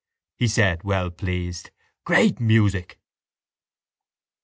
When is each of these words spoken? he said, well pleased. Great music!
he 0.35 0.47
said, 0.47 0.83
well 0.83 1.11
pleased. 1.11 1.69
Great 2.05 2.39
music! 2.39 2.99